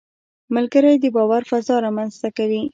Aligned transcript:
ملګری 0.55 0.93
د 0.99 1.05
باور 1.15 1.41
فضا 1.49 1.75
رامنځته 1.85 2.29
کوي 2.37 2.61